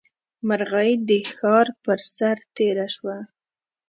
مرغۍ 0.47 0.91
د 1.07 1.09
ښار 1.33 1.67
پر 1.83 1.99
سر 2.15 2.37
تېره 2.55 2.87
شوه. 2.95 3.17